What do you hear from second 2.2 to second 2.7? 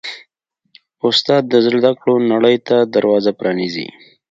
نړۍ